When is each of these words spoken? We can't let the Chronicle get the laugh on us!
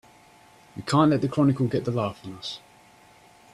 We 0.75 0.81
can't 0.81 1.11
let 1.11 1.21
the 1.21 1.27
Chronicle 1.29 1.67
get 1.67 1.85
the 1.85 1.91
laugh 1.91 2.25
on 2.25 2.33
us! 2.33 2.59